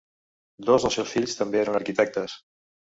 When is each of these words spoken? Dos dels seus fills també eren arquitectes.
Dos 0.69 0.87
dels 0.87 0.97
seus 1.01 1.13
fills 1.13 1.39
també 1.43 1.63
eren 1.67 1.81
arquitectes. 1.83 2.39